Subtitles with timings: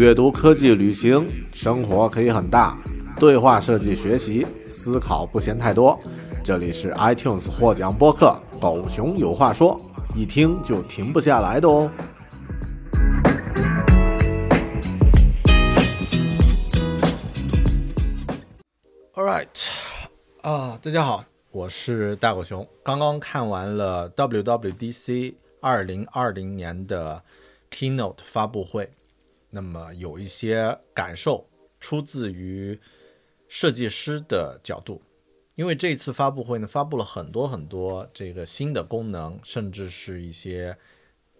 [0.00, 2.74] 阅读、科技、旅行，生活可以很大；
[3.20, 5.98] 对话设计、学习，思考不嫌太多。
[6.42, 9.78] 这里是 iTunes 获奖播客《狗熊有话说》，
[10.16, 11.90] 一听就停不下来的哦。
[19.14, 19.46] All right，
[20.40, 22.66] 啊，大家好，我是大狗熊。
[22.82, 27.22] 刚刚看完了 WWDC 二零二零年的
[27.70, 28.88] Keynote 发布会。
[29.50, 31.44] 那么有一些感受
[31.80, 32.78] 出自于
[33.48, 35.02] 设计师的角度，
[35.56, 40.76] 因为这次发布会呢，发布了很多很多这个新的功能，甚至是一些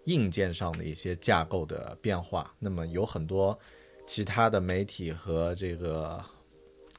[0.05, 2.53] 硬件上的一些架构的变化。
[2.59, 3.57] 那么有很多
[4.05, 6.21] 其他的媒体和这个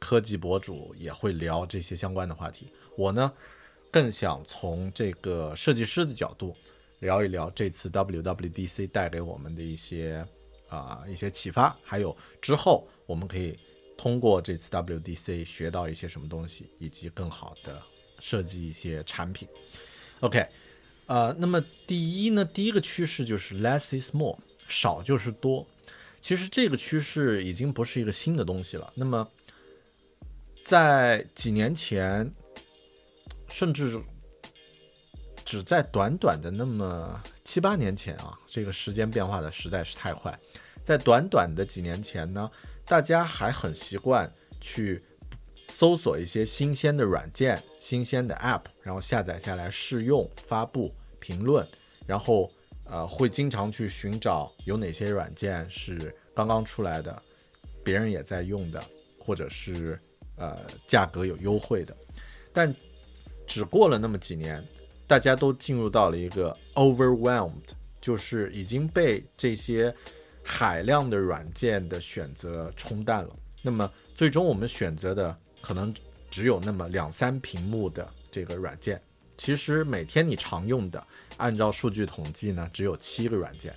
[0.00, 2.68] 科技博主也会聊这些相关的话题。
[2.96, 3.30] 我呢，
[3.90, 6.56] 更想从这个设计师的角度
[7.00, 10.26] 聊一聊这次 WWDC 带给我们的一些。
[10.76, 13.56] 啊，一些启发，还有之后我们可以
[13.98, 17.80] 通过这次 WDC 学到一些什么东西，以及更好的
[18.18, 19.46] 设计一些产品。
[20.20, 20.46] OK，
[21.06, 25.66] 呃，那么第一呢，第一个趋势就是 less is more，少就是多。
[26.22, 28.90] 其实这个趋势已经不是一个新的东西了。
[28.94, 29.28] 那么
[30.64, 32.32] 在几年前，
[33.48, 34.00] 甚至
[35.44, 40.38] 只在短短的那么七八年前啊，这个时间变化的实在是太快。
[40.82, 42.50] 在短短的几年前呢，
[42.84, 45.00] 大家还很习惯去
[45.68, 51.66] 搜索一些新鲜的软件、新鲜的 App，然后下载下来试用、发布、评论，
[52.04, 52.50] 然后
[52.84, 57.22] 呃会经常去寻找有哪些软件是刚刚出来的，
[57.84, 58.82] 别人也在用的，
[59.18, 59.96] 或者是
[60.36, 61.96] 呃价格有优惠的。
[62.52, 62.74] 但
[63.46, 64.62] 只过了那么几年，
[65.06, 67.70] 大家都进入到了一个 overwhelmed，
[68.00, 69.94] 就是已经被这些。
[70.44, 73.30] 海量的软件的选择冲淡了，
[73.62, 75.94] 那么最终我们选择的可能
[76.30, 79.00] 只有那么两三屏幕的这个软件。
[79.38, 81.02] 其实每天你常用的，
[81.36, 83.74] 按照数据统计呢，只有七个软件。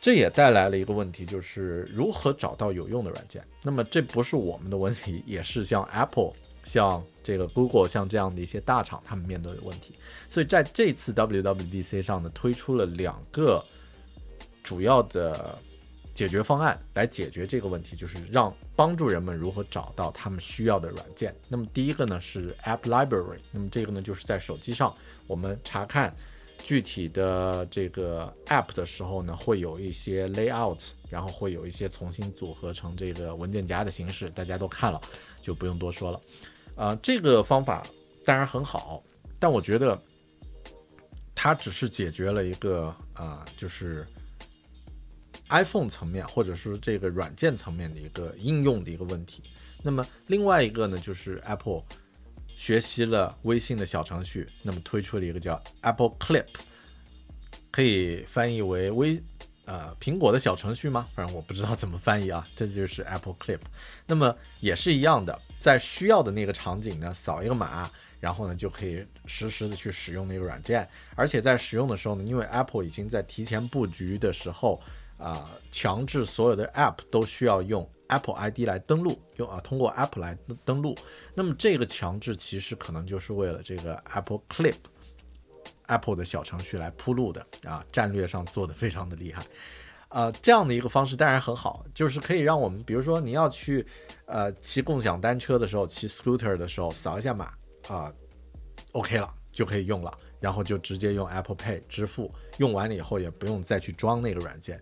[0.00, 3.42] 这也带来了一个问题，就是如何找到有用的软件。
[3.62, 6.32] 那么这不是我们的问题，也是像 Apple、
[6.64, 9.94] 像这个 Google、像这样的一些大厂他们面对的问题。
[10.28, 13.64] 所以在这次 WWDC 上呢，推出了两个。
[14.62, 15.58] 主要的
[16.14, 21.34] 解决方案来解决这个问题，就是让帮助人们如何找到他们需要的软件。
[21.48, 24.94] 那么第一个呢是 App Library，那么这个呢就是在手机上
[25.26, 26.14] 我们查看
[26.62, 35.00] 具体的这个 App 的时候呢，会有一些 layout，然后会有一些重新组合成这个文件夹的形式，大家都看了
[35.40, 36.20] 就不用多说了。
[36.76, 37.86] 啊，这个方法
[38.26, 39.00] 当然很好，
[39.38, 39.98] 但我觉得
[41.34, 44.06] 它只是解决了一个啊，就是。
[45.50, 49.42] iPhone 层面，或者是这个软件层面的一个应用的一个问题。
[49.82, 51.82] 那么另外一个呢，就是 Apple
[52.56, 56.44] 学习了微信的小程序，那么推出了一个叫 Apple Clip，
[57.70, 59.18] 可以翻译为微
[59.64, 61.08] 呃苹果的小程序吗？
[61.14, 62.46] 反正我不知道怎么翻译啊。
[62.54, 63.60] 这就是 Apple Clip。
[64.06, 70.86] 那么也是一样的，在需要的那个场景呢，扫一个码，然后呢就可以实时的去使用那个软件。
[71.14, 74.78] 而且在使用的时候呢，因为 Apple 已经在提前布局的时候，
[75.20, 80.96] 啊，强制所有的 App 都需要用 Apple ID 来登录，用啊通过 Apple 来登录。
[81.34, 84.74] 那么这个强制其实可能就是为了这个 Apple Clip。
[85.86, 89.44] Apple 的小程序来铺路的啊，战略上做的非常的厉害，
[90.10, 93.84] 呃，这样的一个方式当然很好，就是可以让我们，比如说你要去
[94.26, 97.52] 呃骑共享单车的时候，骑 scooter 的时候，扫一下码
[97.88, 98.08] 啊
[98.92, 104.80] ，OK 了就可以用了，然后就直接用 Apple Pay 支付，用完了以后也不用再去装那个软件，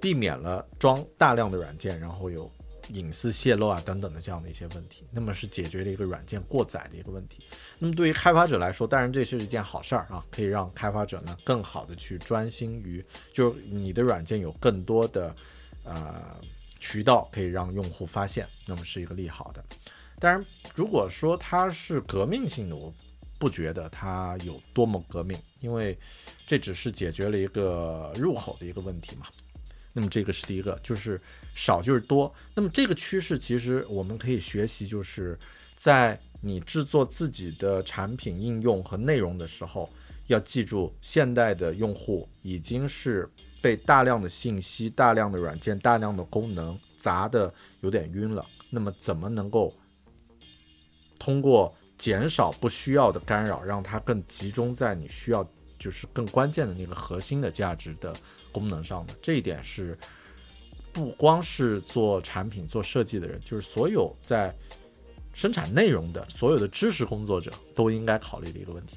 [0.00, 2.50] 避免了装大量的软件，然后有。
[2.94, 7.44] 隐私泄露啊等等的这样的一些问题，那么是解决了一个软件过载的一个问题。
[7.78, 15.36] 那么对于开发者来说，当然这是一件好事儿啊，可以让开发者呢更好的去专心于，就是你的软件有更多的
[15.84, 16.34] 呃
[16.80, 19.62] 渠道可以让用户发现，那么是一个利好的。
[20.18, 20.42] 当然，
[20.74, 22.90] 如果说它是革命性的，我
[23.38, 25.94] 不觉得它有多么革命，因为
[26.46, 29.26] 这只是解决了一个入口的一个问题嘛。
[29.98, 31.20] 那么这个是第一个，就是
[31.56, 32.32] 少就是多。
[32.54, 35.36] 那么这个趋势其实我们可以学习，就是
[35.76, 39.90] 在你制作自己的产品、应用和内容的时候，
[40.28, 43.28] 要记住，现代的用户已经是
[43.60, 48.46] 被大量的信息、大量的软件、大量的功能砸的有点晕了。
[48.70, 49.74] 那么怎么能够
[51.18, 55.44] 通过减少不需要的干扰，让它更集中在你需要，
[55.76, 58.14] 就是更关键的那个核心的价值的？
[58.52, 59.96] 功能上的这一点是，
[60.92, 64.52] 不光是做产品、做设计的人，就是所有在
[65.32, 68.96] 生产内容的所有的知识工作者都应该考虑的一个问题。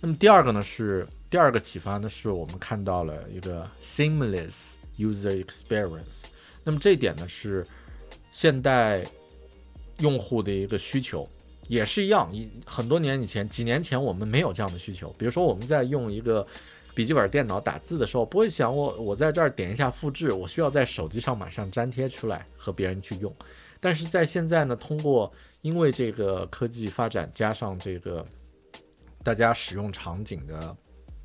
[0.00, 6.24] 那么第二个呢，是第二个启发呢，是我们看到了一个 seamless user experience。
[6.62, 7.66] 那么这一点呢，是
[8.30, 9.04] 现代
[9.98, 11.28] 用户的一个需求，
[11.66, 12.30] 也是一样。
[12.32, 15.12] 一很多年以前，几年前我们没有这样的需求。
[15.18, 16.46] 比如说，我们在用一个。
[16.96, 23.30] 笔记本电脑打字的时候，不会想我我在这儿点一下复制，我需要在手机上马上粘贴出来和别人去用。
[23.78, 28.24] 但是在现在呢，通过因为这个科技发展，加上这个
[29.22, 30.74] 大家使用场景的。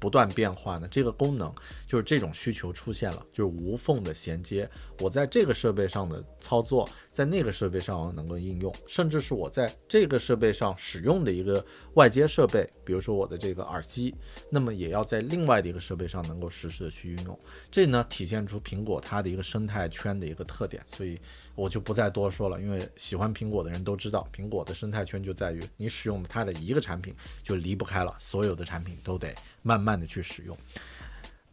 [0.02, 1.54] 不断变化呢，这个功能
[1.92, 4.70] 就是这种需求出现了，就是无缝的衔接。
[5.00, 11.62] 我在这个设备上的操作，在那个设备上能够应用，甚至是我在这个设备上使用的一个
[11.96, 14.16] 外接设备，比如说我的这个耳机，
[14.50, 17.38] 那么也要在另外的一个设备上能够实时的去运用。
[17.70, 21.20] 这呢，体现出苹果它的一个生态圈的一个特点，所以。
[21.54, 27.14] 我就不再多说了，因为喜欢苹果的人都知道，苹果的生态圈就在于你使用它的一个产品
[27.44, 30.58] 就离不开了，所有的产品都得慢慢的去使用。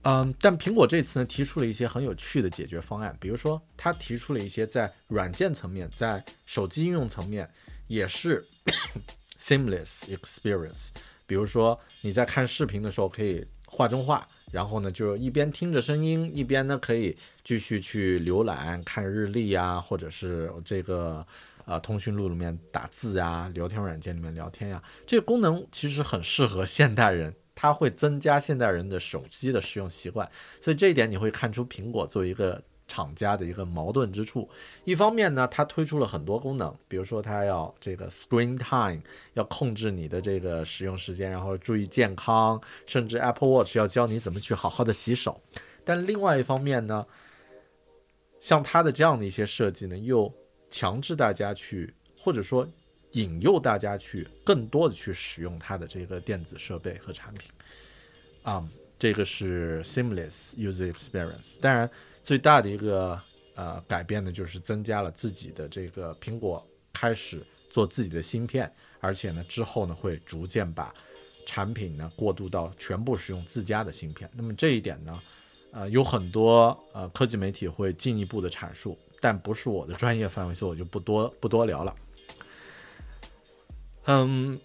[0.09, 7.47] 嗯，但苹果这次呢提出了一些很有趣的解决方案，比如说它提出了一些在软件层面，在手机应用层面
[7.89, 8.43] 也是
[9.39, 10.89] seamless experience，
[11.27, 14.27] 比如说你在看视频的时候可以画中画。
[14.51, 17.15] 然后呢，就一边听着声音，一边呢可以
[17.45, 21.23] 继续去浏览、看日历呀，或者是这个
[21.67, 24.83] 呃通讯录里面打字呀，聊天软件里面聊天呀。
[25.07, 30.31] 这个功能其实很适合现代人，它会增加现代人的手机的使用习惯。
[30.63, 32.63] 所以这一点你会看出苹果作为一个。
[32.91, 34.49] 厂家的一个矛盾之处，
[34.87, 38.99] 一方面呢，它推出了很多功能，比如说它要这个 screen time，
[39.35, 45.39] 要控制你的这个使用时间，然后注意健康，甚至 Apple Watch 要教你怎么去好好的洗手。
[45.85, 47.05] 但另外一方面呢，
[48.41, 50.33] 像它的这样的一些设计呢，又
[50.71, 52.67] 强制大家去，或者说
[53.13, 57.51] 引诱大家去更多的去使用它的这个电子设备和产品。
[58.43, 58.67] 啊，
[58.99, 61.89] 这个是 seamless user experience，当然。
[62.21, 63.19] 最大的一个
[63.55, 66.63] 呃改变呢，就是增加了自己的这个苹果
[66.93, 70.95] 开始做自己的芯片，而且呢之后呢会逐渐把
[71.47, 74.29] 产品呢过渡到全部使用自家的芯片。
[74.35, 75.23] 那么这一点呢，
[75.73, 81.97] 呃有很多呃科技媒体会进一步的阐述，但不是我的专业范围，所以我就不多不多聊了。
[84.11, 84.59] 嗯，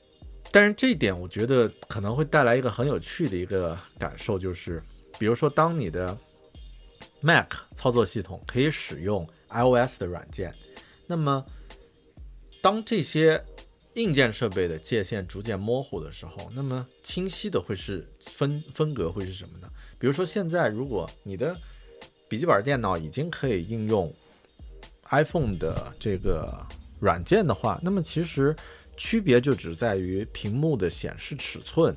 [0.52, 4.82] 但是这一点我觉得可能会带来一个很有趣的一个感受，就是
[5.20, 6.18] 比如说当你的
[7.20, 10.56] Mac 操作系统可以使用 iOS 的软件，
[11.08, 11.46] 那么
[12.62, 13.44] 当这些
[13.96, 19.70] 硬件设备的界限逐渐模糊的时候，那么清晰的会是分分隔会是什么呢？
[20.00, 21.54] 比如说现在，如果你的
[22.30, 24.10] 笔记本电脑已经可以应用
[25.10, 26.66] iPhone 的这个
[27.02, 28.56] 软件的话，那么其实
[28.98, 31.96] 区别就只在于屏幕的显示尺寸、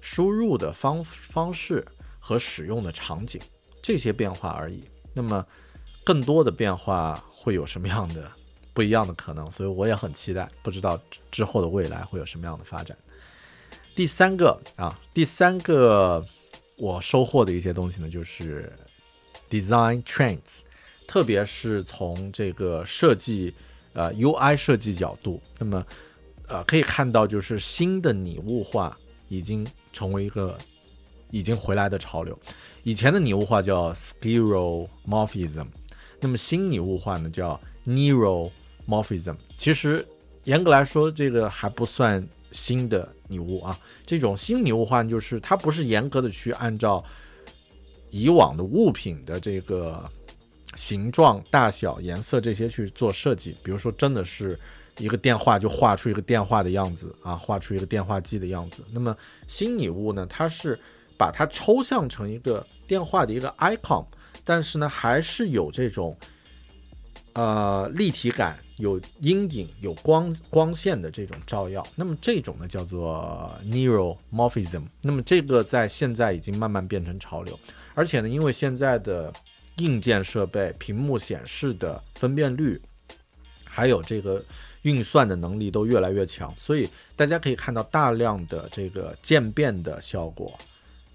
[0.00, 1.84] 输入的方方式
[2.18, 3.40] 和使用的场景。
[3.82, 4.82] 这些变化而已。
[5.14, 5.46] 那么，
[6.02, 8.30] 更多的变化会有什么样的
[8.74, 12.98] 不一样的可能，所以我也很期待，不知道之后的未来会有什么样的发展。
[13.94, 16.26] 第三个啊，第三个
[16.76, 18.70] 我收获的一些东西呢，就是
[19.48, 20.64] design trends，
[21.06, 23.54] 特别是从这个设计
[23.94, 25.86] 呃 UI 设计角度，那么
[26.48, 28.96] 呃可以看到，就是新的拟物化
[29.28, 30.56] 已经成为一个
[31.30, 32.38] 已经回来的潮流。
[32.82, 35.66] 以前的拟物化叫 skeuomorphism，
[36.20, 39.36] 那么新拟物化呢叫 neuromorphism。
[39.58, 40.06] 其实
[40.44, 42.26] 严格来说，这个还不算。
[42.52, 47.04] 新的拟物啊，这种新拟物化就是它不是严格的去按照
[48.08, 50.02] 以往的物品的这个
[50.74, 53.54] 形状、大小、颜色这些去做设计。
[53.62, 54.58] 比如说，真的是
[54.98, 58.82] 一个电话就画出一个电话的样子啊，画出一个电话机的样子。
[58.92, 60.78] 那么新拟物呢，它是
[61.16, 64.04] 把它抽象成一个电话的一个 icon，
[64.44, 66.16] 但是呢，还是有这种
[67.34, 68.58] 呃立体感。
[68.78, 74.82] 有阴影、有光光线的这种照耀，那么这种呢叫做 neuromorphism。
[75.00, 77.58] 那么这个在现在已经慢慢变成潮流，
[77.94, 79.32] 而且呢，因为现在的
[79.78, 82.78] 硬件设备、屏幕显示的分辨率，
[83.64, 84.44] 还有这个
[84.86, 90.56] 运算的能力都越来越强，所以大家可以看到大量的这个渐变的效果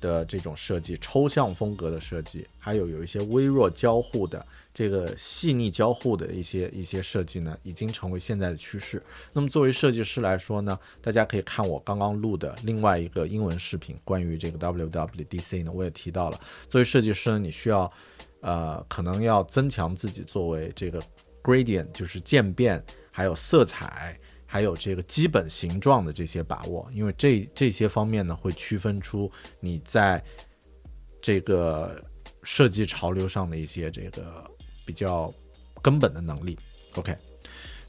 [0.01, 4.45] 的这种设计、抽象风格的设计，还有有一些微弱交互的。
[4.73, 9.03] 这个细腻交互的一些一些设计呢，已经成为现在的趋势。
[9.33, 16.39] 那么作为设计师来说呢，大家可以看我刚刚录的另外一个英文视频，关于这个 WWDC 呢，我也提到了。
[16.69, 17.91] 作为设计师呢，你需要，
[18.39, 21.03] 呃，可能要增强自己作为这个
[21.43, 30.23] gradient，就是渐变，还有色彩，还有这个基本形状的这些把握，因为这这些方面呢，会区分出你在
[31.21, 32.01] 这个
[32.43, 34.49] 设计潮流上的一些这个。
[34.83, 35.31] 比较
[35.81, 36.57] 根本的能力
[36.95, 37.15] ，OK。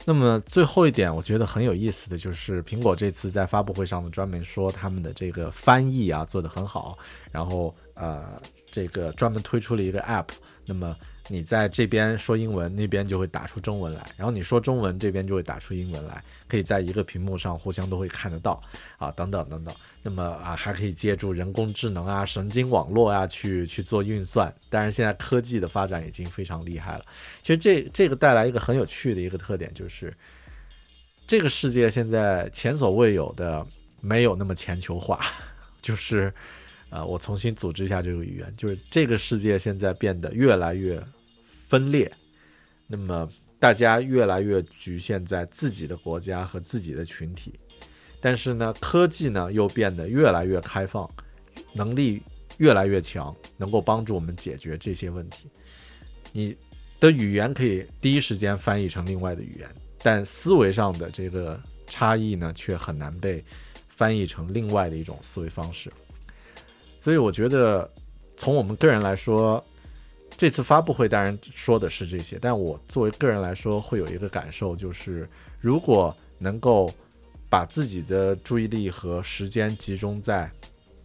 [0.05, 6.97] 那么最后一点，我觉得很有意思的就是，苹果这次在发布会上呢，专门说他们的这个翻译啊做得很好，
[7.31, 8.39] 然后呃，
[8.71, 10.27] 这个专门推出了一个 App，
[10.65, 10.95] 那么。
[11.29, 18.61] 你在这边说英文，那边就会打出中文来，然后你说中文，这边就会打出英文来，可以在一个屏幕上互相都会看得到
[18.97, 19.73] 啊，等等等等。
[20.01, 24.53] 那么啊，还可以借助人工智能啊、神经网络啊去去做运算。
[24.69, 27.05] 当然，现在科技的发展已经非常厉害了。
[27.41, 30.13] 其实这这个带来一个很有趣的一个特点，就是
[31.25, 33.65] 这个世界现在前所未有的
[34.01, 35.21] 没有那么全球化，
[35.81, 36.33] 就是。
[36.93, 41.01] 啊，我重新组织一下这个语言，就是这个世界现在变得越来越
[41.67, 42.11] 分裂，
[42.85, 43.27] 那么
[43.59, 47.51] 大家越来越局限在自己的国家和自己的群体，
[48.21, 51.09] 但是呢，科技呢又变得越来越开放，
[51.73, 52.21] 能力
[52.57, 55.49] 越来越强，能够帮助我们解决这些问题。
[56.31, 56.55] 你
[56.99, 59.67] 的语言可以第一时间翻译成另外的语言，
[60.03, 63.43] 但思维上的这个差异呢，却很难被
[63.89, 65.91] 翻译成另外的一种思维方式。
[67.03, 67.89] 所以我觉得，
[68.37, 69.61] 从我们个人来说，
[70.37, 75.27] 这次发布会当然说的是这些，但我作为个人来说，会有一个感受，就是
[75.59, 76.89] 如果能够
[77.49, 80.49] 把自己的注意力和时间集中在，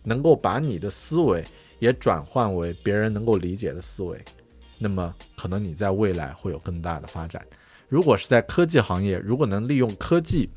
[0.05, 1.45] 能够把你的思维
[1.81, 4.17] 也转换为别人能够理解的思维，
[4.79, 7.45] 那么可能你在未来会有更大的发展。
[7.89, 10.49] 如果是在科技行业，如果能利用科技，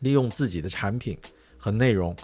[0.00, 1.16] 利用自己的产品
[1.56, 2.14] 和内容。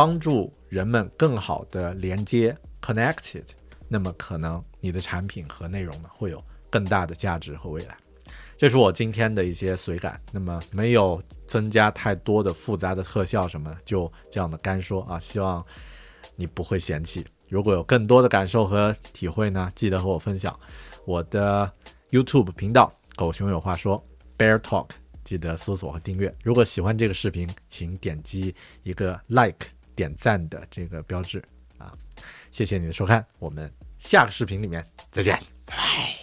[0.00, 3.44] 帮助人们更好的连接 connected，
[3.86, 7.94] 那么可能你的产品和内容呢会有更大的价值和未来。
[8.56, 15.62] 这是我今天的一些随感，那么没有增加太多的复杂的特效什么，就这样的干说啊，希望
[16.34, 17.22] 你不会嫌弃。
[17.50, 20.58] 如果有更多的感受和体会呢，记得和我分享。
[21.04, 21.70] 我的
[22.10, 24.02] YouTube 频道“狗熊有话说
[24.38, 24.88] ”Bear Talk，
[25.24, 26.34] 记得搜索和订阅。
[26.42, 29.66] 如果喜欢这个视频，请点击一个 Like。
[29.95, 31.43] 点赞的这个标志
[31.77, 31.91] 啊，
[32.51, 36.15] 谢谢你的收看，我们下个视频里面再见，拜拜。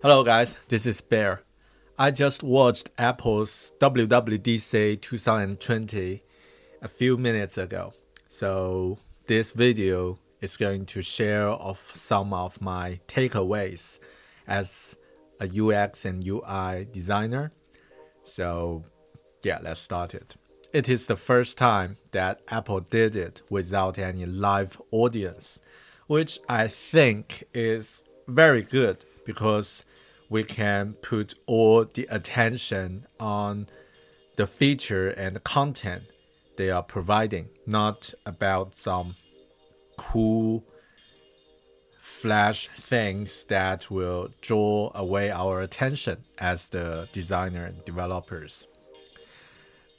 [0.00, 1.40] Hello guys, this is Bear.
[1.96, 6.20] I just watched Apple's WWDC 2020
[6.80, 7.92] a few minutes ago.
[8.28, 13.98] So this video is going to share of some of my takeaways
[14.47, 14.95] as
[15.39, 17.51] a UX and UI designer.
[18.25, 18.83] So,
[19.43, 20.35] yeah, let's start it.
[20.73, 25.59] It is the first time that Apple did it without any live audience,
[26.07, 29.83] which I think is very good because
[30.29, 33.67] we can put all the attention on
[34.35, 36.03] the feature and content
[36.57, 39.15] they are providing, not about some
[39.97, 40.63] cool
[42.23, 48.65] flash things that will draw away our attention as the designer and developers.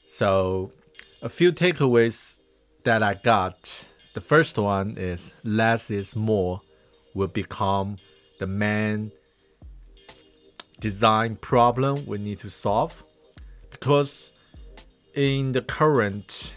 [0.09, 0.73] So,
[1.21, 2.41] a few takeaways
[2.85, 3.85] that I got.
[4.15, 6.63] The first one is less is more
[7.15, 7.99] will become
[8.39, 9.13] the main
[10.81, 13.03] design problem we need to solve
[13.71, 14.33] because
[15.15, 16.55] in the current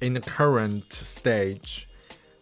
[0.00, 1.87] in the current stage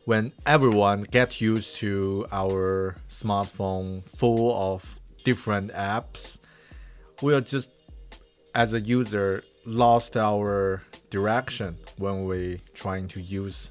[0.07, 6.39] when everyone gets used to our smartphone full of different apps
[7.23, 7.71] we are just
[8.55, 13.71] as a user lost our direction when we trying to use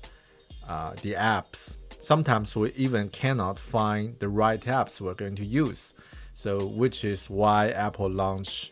[0.68, 1.78] uh, the apps.
[2.02, 5.94] Sometimes we even cannot find the right apps we're going to use.
[6.34, 8.72] So which is why apple launch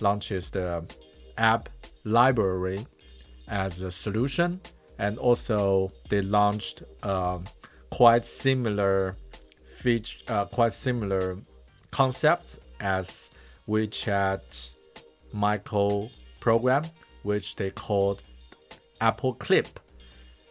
[0.00, 0.84] launches the
[1.38, 1.68] app
[2.04, 2.86] library
[3.48, 4.60] as a solution
[5.00, 7.44] and also they launched um,
[7.90, 9.16] quite similar
[9.78, 11.38] feature uh, quite similar
[11.90, 13.30] concepts as
[13.66, 14.70] WeChat
[15.32, 16.84] micro program
[17.22, 18.22] which they called
[19.00, 19.80] Apple Clip.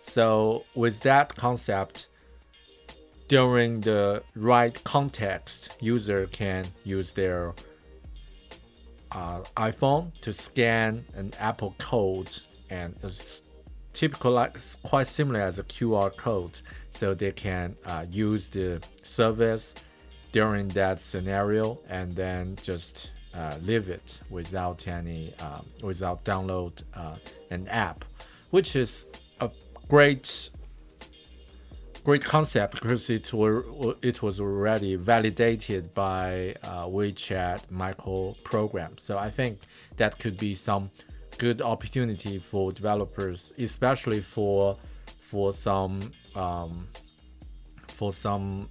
[0.02, 2.08] So with that concept
[3.28, 7.54] during the right context user can use their
[9.12, 12.36] uh, iPhone to scan an Apple code,
[12.70, 12.96] and
[13.94, 19.76] typical, like quite similar as a QR code, so they can uh, use the service
[20.32, 27.16] during that scenario and then just uh, leave it without any um, without download uh,
[27.52, 28.06] an app,
[28.52, 29.08] which is
[29.40, 29.50] a
[29.88, 30.50] great
[32.04, 33.64] great concept because it were
[34.02, 38.98] it was already validated by uh, WeChat micro program.
[38.98, 39.60] So I think
[39.98, 40.90] that could be some
[41.40, 44.78] good opportunity for developers, especially for
[45.20, 46.88] for some um,
[47.88, 48.70] for some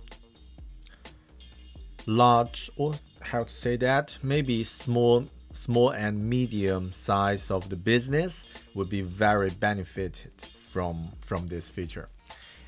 [2.06, 4.18] large or how to say that?
[4.22, 10.28] Maybe small small and medium size of the business would be very benefited
[10.72, 12.08] from from this feature.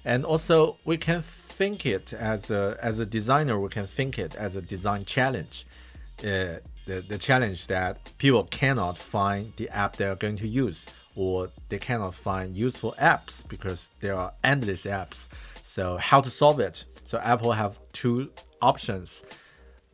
[0.04, 1.22] And also we can
[1.60, 5.66] think it as a as a designer we can think it as a design challenge
[6.24, 11.50] uh, the, the challenge that people cannot find the app they're going to use or
[11.68, 15.28] they cannot find useful apps because there are endless apps.
[15.62, 16.84] So how to solve it?
[17.06, 18.30] So apple have two
[18.62, 19.24] options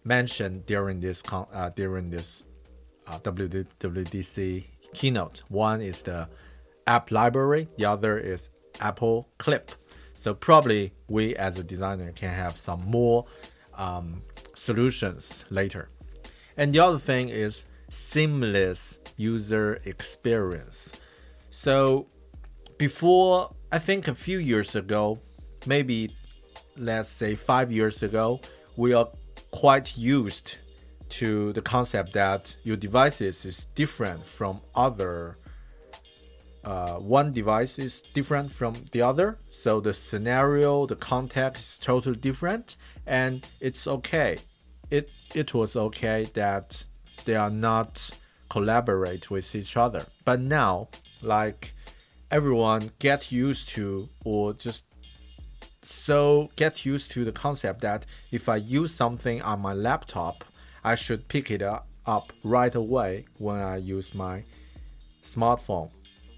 [0.05, 2.45] mentioned during this uh, during this
[3.07, 5.43] uh, WWDC keynote.
[5.49, 6.29] One is the
[6.87, 8.49] app library the other is
[8.81, 9.73] apple clip.
[10.15, 13.27] So probably we as a designer can have some more
[13.77, 14.23] um,
[14.55, 15.89] solutions later.
[16.57, 20.93] And the other thing is seamless user experience.
[21.51, 22.07] So
[22.79, 25.19] before, I think a few years ago,
[25.67, 26.11] maybe
[26.77, 28.41] let's say five years ago,
[28.77, 29.09] we are
[29.51, 30.57] quite used
[31.09, 35.37] to the concept that your devices is different from other
[36.67, 39.39] uh, one device is different from the other.
[39.53, 42.75] So the scenario, the context is totally different,
[43.07, 44.39] and it's okay.
[44.91, 46.85] It it was okay that
[47.25, 48.11] they are not
[48.49, 50.07] collaborate with each other.
[50.25, 50.89] But now,
[51.23, 51.73] like
[52.31, 54.85] everyone get used to or just
[55.83, 60.45] so get used to the concept that if I use something on my laptop,
[60.85, 64.45] I should pick it up right away when I use my
[65.23, 65.91] smartphone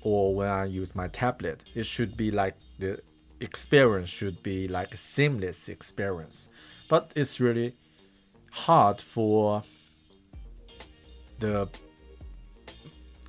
[0.02, 1.60] or when I use my tablet.
[1.74, 3.00] It should be like the
[3.40, 6.48] experience should be like a seamless experience.
[6.88, 7.74] But it's really
[8.50, 9.62] hard for
[11.38, 11.68] the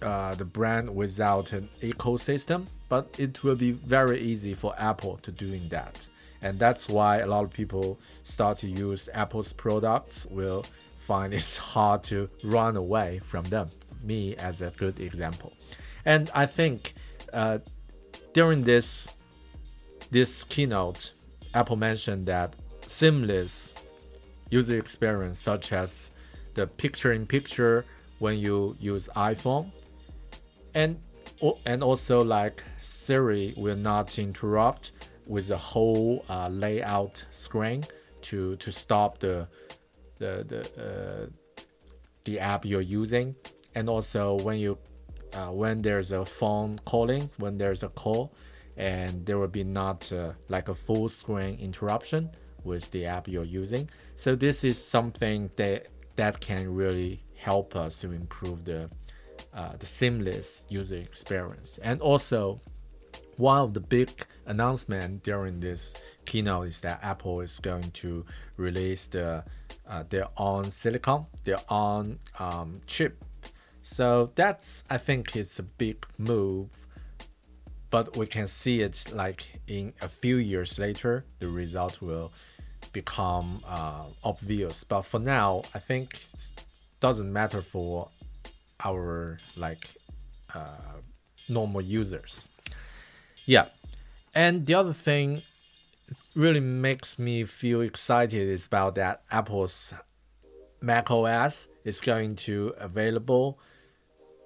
[0.02, 5.32] uh, the brand without an ecosystem, but it will be very easy for Apple to
[5.32, 6.08] doing that.
[6.42, 10.64] And that's why a lot of people start to use Apple's products will
[11.00, 13.68] find it's hard to run away from them.
[14.04, 15.52] Me as a good example.
[16.06, 16.94] And I think
[17.34, 17.60] uh,
[18.34, 19.08] during this
[20.12, 21.12] this keynote,
[21.54, 23.76] Apple mentioned that seamless
[24.50, 26.12] user experience, such as
[26.56, 27.86] the picture-in-picture
[28.20, 29.72] when you use iPhone,
[30.76, 30.98] and
[31.66, 34.92] and also like Siri will not interrupt
[35.28, 37.84] with the whole uh, layout screen
[38.24, 39.48] to to stop the
[40.18, 41.26] the the uh,
[42.26, 43.36] the app you're using,
[43.76, 44.78] and also when you
[45.34, 48.34] uh, when there's a phone calling, when there's a call,
[48.76, 52.30] and there will be not uh, like a full screen interruption
[52.64, 53.90] with the app you're using.
[54.20, 58.90] So this is something that that can really help us to improve the
[59.54, 61.78] uh, the seamless user experience.
[61.78, 62.60] And also,
[63.38, 64.10] one of the big
[64.46, 68.26] announcement during this keynote is that Apple is going to
[68.58, 69.46] release the
[69.88, 73.24] uh, their own silicon, their own um, chip.
[73.84, 76.68] So that's I think it's a big move,
[77.90, 82.34] but we can see it like in a few years later, the result will
[82.94, 84.84] become uh, obvious.
[84.84, 86.20] But for now, I think
[87.00, 88.10] doesn't matter for
[88.84, 89.92] our like
[90.54, 90.98] uh,
[91.48, 92.48] normal users.
[93.46, 93.66] Yeah,
[94.36, 95.42] and the other thing
[96.08, 99.94] it really makes me feel excited is about that Apple's
[100.82, 103.60] Mac OS is going to available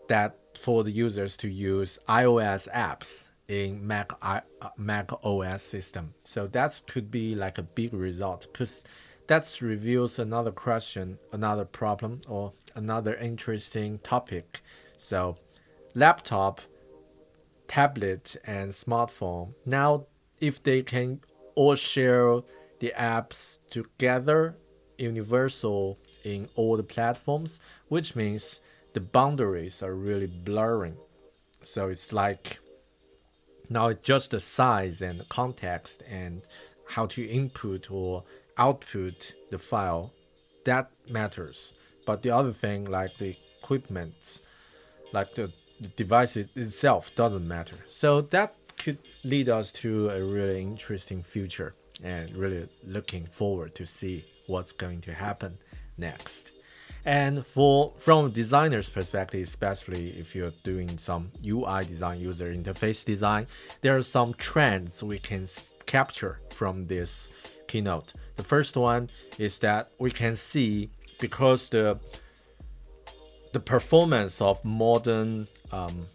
[0.09, 6.13] that for the users to use iOS apps in Mac I, uh, Mac OS system.
[6.23, 8.83] So that could be like a big result because
[9.27, 14.61] that reveals another question, another problem, or another interesting topic.
[14.97, 15.37] So,
[15.95, 16.61] laptop,
[17.67, 20.05] tablet, and smartphone now,
[20.41, 21.21] if they can
[21.55, 22.41] all share
[22.79, 24.55] the apps together,
[24.97, 28.61] universal in all the platforms, which means
[28.93, 30.95] the boundaries are really blurring.
[31.63, 32.59] So it's like
[33.73, 36.41] now it's just the size and the context and
[36.89, 38.23] how to input or
[38.57, 40.11] output the file
[40.65, 41.73] that matters.
[42.05, 44.41] But the other thing, like the equipment,
[45.11, 47.77] like the, the device itself, doesn't matter.
[47.89, 53.85] So that could lead us to a really interesting future and really looking forward to
[53.85, 55.53] see what's going to happen
[55.97, 56.51] next.
[57.05, 63.03] And for from a designer's perspective, especially if you're doing some UI design, user interface
[63.03, 63.47] design,
[63.81, 65.47] there are some trends we can
[65.85, 67.29] capture from this
[67.67, 68.13] keynote.
[68.37, 70.89] The first one is that we can see
[71.19, 71.99] because the
[73.51, 76.07] the performance of modern um,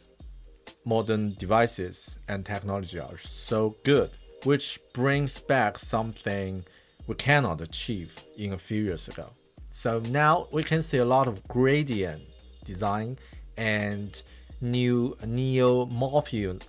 [0.87, 4.11] modern devices and technology are so good,
[4.45, 6.65] which brings back something
[7.07, 9.29] we cannot achieve in a few years ago.
[9.71, 12.23] So now we can see a lot of gradient
[12.65, 13.17] design
[13.57, 14.21] and
[14.61, 16.61] new neumorphism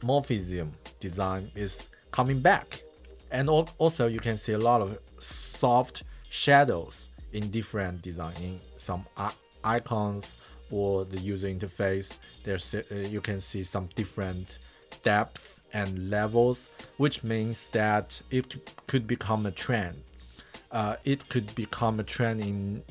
[1.00, 2.82] design is coming back.
[3.32, 9.06] And also you can see a lot of soft shadows in different design in some
[9.64, 10.38] icons
[10.72, 12.18] or the user interface.
[12.44, 14.58] There's uh, you can see some different
[15.04, 18.56] depth and levels, which means that it
[18.88, 19.98] could become a trend
[20.72, 22.84] uh, it could become a trend in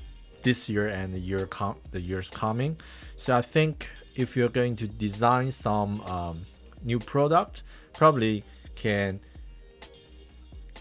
[0.42, 2.76] this year and the year com- the years coming.
[3.16, 6.40] So I think if you're going to design some um,
[6.84, 7.62] new product,
[7.94, 9.20] probably can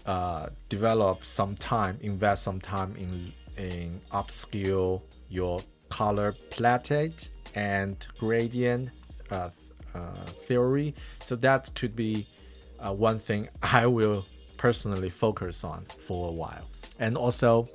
[0.06, 8.90] uh, develop some time, invest some time in in upskill your color palette and gradient
[9.30, 9.50] uh,
[9.94, 10.14] uh,
[10.46, 10.94] theory.
[11.20, 12.26] So that could be
[12.78, 14.24] uh, one thing I will
[14.56, 16.66] personally focus on for a while.
[16.98, 17.68] And also,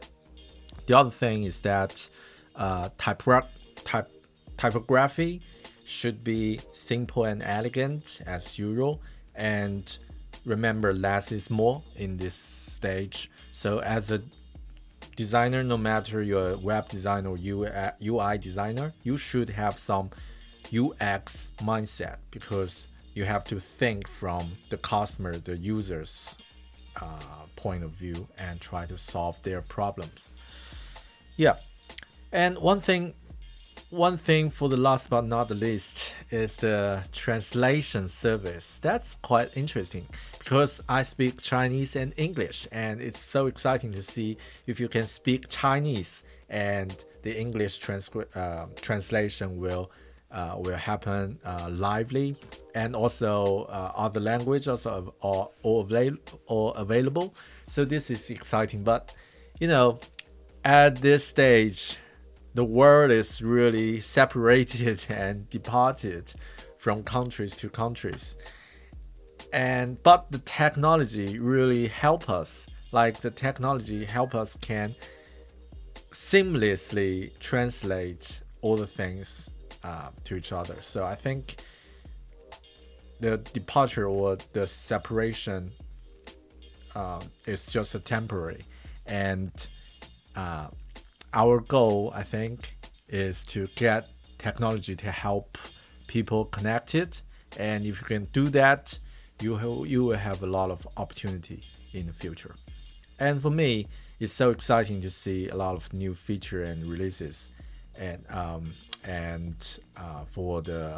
[0.86, 2.08] the other thing is that
[2.56, 3.24] uh, type,
[3.84, 4.08] type,
[4.58, 5.42] typography
[5.86, 9.02] should be simple and elegant as usual.
[9.36, 9.98] And
[10.46, 13.30] remember, less is more in this stage.
[13.52, 14.22] So, as a
[15.16, 20.10] designer, no matter you're a web designer or UI designer, you should have some
[20.76, 26.38] UX mindset because you have to think from the customer, the users
[27.02, 30.32] uh, point of view and try to solve their problems.
[31.38, 31.56] Yeah,
[32.32, 33.14] and one thing,
[33.90, 38.80] one thing for the last but not the least is the translation service.
[38.82, 40.08] That's quite interesting
[40.40, 45.06] because I speak Chinese and English, and it's so exciting to see if you can
[45.06, 49.90] speak Chinese and the English transcri- uh, translation will
[50.34, 52.36] uh, will happen uh, lively
[52.76, 56.18] and also uh, other languages are all, avail-
[56.48, 57.34] all available.
[57.68, 59.14] So this is exciting but
[59.60, 60.00] you know
[60.66, 61.98] at this stage
[62.56, 66.34] the world is really separated and departed
[66.78, 68.36] from countries to countries.
[69.52, 74.96] And but the technology really help us like the technology help us can
[76.12, 79.50] seamlessly translate all the things
[79.84, 80.78] uh, to each other.
[80.82, 81.58] So I think
[83.20, 85.72] the departure or the separation
[86.96, 88.64] uh, is just a temporary,
[89.08, 89.52] and
[90.36, 90.68] uh,
[91.34, 92.76] our goal, I think,
[93.10, 95.58] is to get technology to help
[96.08, 97.22] people connected.
[97.58, 99.00] And if you can do that,
[99.42, 102.56] you will, you will have a lot of opportunity in the future.
[103.20, 103.88] And for me,
[104.20, 107.50] it's so exciting to see a lot of new feature and releases,
[107.98, 108.74] and um,
[109.06, 110.94] and uh, for the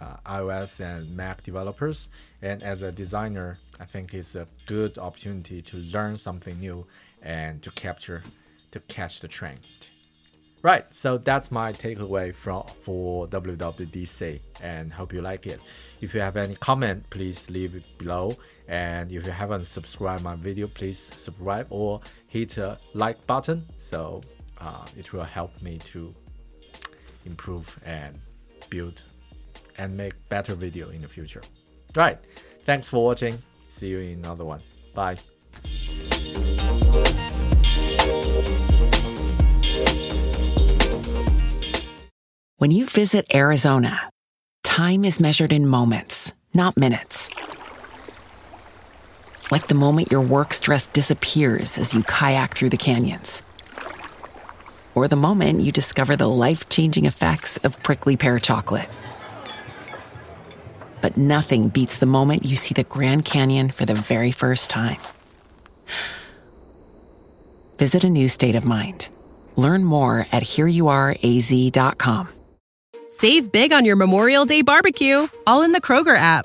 [0.00, 2.08] uh, iOS and Mac developers.
[2.42, 6.84] And as a designer, I think it's a good opportunity to learn something new
[7.22, 8.22] and to capture,
[8.72, 9.60] to catch the trend.
[10.62, 15.58] Right, so that's my takeaway from for WWDC, and hope you like it.
[16.02, 18.36] If you have any comment, please leave it below.
[18.68, 23.64] And if you haven't subscribed my video, please subscribe or hit a like button.
[23.78, 24.22] So
[24.60, 26.14] uh, it will help me to
[27.24, 28.18] improve and
[28.68, 29.02] build
[29.78, 31.42] and make better video in the future.
[31.96, 32.16] Right,
[32.60, 33.38] thanks for watching.
[33.70, 34.60] See you in another one.
[34.94, 35.16] Bye.
[42.58, 44.10] When you visit Arizona,
[44.62, 47.30] time is measured in moments, not minutes.
[49.50, 53.42] Like the moment your work stress disappears as you kayak through the canyons.
[55.00, 58.90] Or the moment you discover the life changing effects of prickly pear chocolate.
[61.00, 64.98] But nothing beats the moment you see the Grand Canyon for the very first time.
[67.78, 69.08] Visit a new state of mind.
[69.56, 72.28] Learn more at hereyouareaz.com.
[73.08, 76.44] Save big on your Memorial Day barbecue, all in the Kroger app.